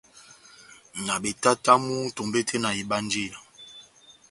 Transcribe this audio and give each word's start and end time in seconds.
Na 1.05 1.15
betatamu 1.23 1.95
tombete 2.15 2.55
na 2.59 2.69
ebanjeya. 2.81 3.37